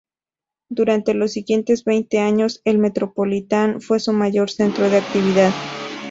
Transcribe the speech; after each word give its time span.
Durante 0.71 1.13
los 1.13 1.31
siguientes 1.33 1.83
veinte 1.85 2.17
años, 2.17 2.61
el 2.65 2.79
Metropolitan 2.79 3.81
fue 3.81 3.99
su 3.99 4.13
mayor 4.13 4.49
centro 4.49 4.89
de 4.89 4.97
actividad. 4.97 5.51